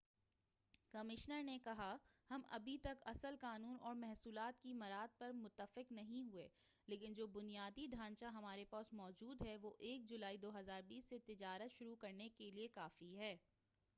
commissioner 0.93 1.43
نے 1.43 1.57
کہا 1.63 1.95
ہم 2.29 2.41
ابھی 2.49 2.77
تک 2.77 3.03
اصل 3.05 3.35
قانون 3.41 3.77
اور 3.81 3.95
محصولات 3.95 4.61
کی 4.61 4.73
مراعات 4.73 5.17
پر 5.19 5.31
متفق 5.33 5.91
نہیں 5.91 6.23
ہوئے 6.23 6.41
ہیں 6.41 6.49
لیکن 6.87 7.13
جو 7.13 7.27
بُنیادی 7.27 7.87
ڈھانچہ 7.87 8.25
ہمارے 8.25 8.65
پاس 8.65 8.93
موجود 8.93 9.41
ہے 9.41 9.55
وہ 9.55 9.71
1 9.87 10.07
جولائی 10.07 10.37
2020 10.37 11.07
سے 11.09 11.19
تجارت 11.25 11.71
شروع 11.71 11.95
کرنے 11.95 12.29
کیلئے 12.29 12.67
کافی 12.67 13.17
ہے 13.17 13.35